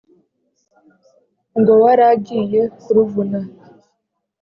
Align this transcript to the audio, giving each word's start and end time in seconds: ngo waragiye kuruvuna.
ngo 1.59 1.73
waragiye 1.83 2.61
kuruvuna. 2.81 3.39